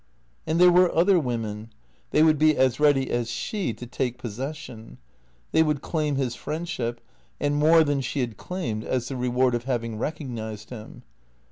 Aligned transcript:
And 0.47 0.59
there 0.59 0.71
were 0.71 0.91
other 0.95 1.19
women. 1.19 1.69
They 2.09 2.23
would 2.23 2.39
be 2.39 2.57
as 2.57 2.79
ready 2.79 3.11
as 3.11 3.29
she 3.29 3.71
to 3.73 3.85
take 3.85 4.17
possession. 4.17 4.97
They 5.51 5.61
would 5.61 5.83
claim 5.83 6.15
his 6.15 6.33
friendship, 6.33 7.01
and 7.39 7.55
more 7.55 7.83
than 7.83 8.01
she 8.01 8.21
had 8.21 8.35
claimed, 8.35 8.83
as 8.83 9.09
the 9.09 9.15
reward 9.15 9.53
of 9.53 9.65
having 9.65 9.99
recognized 9.99 10.71
him. 10.71 11.03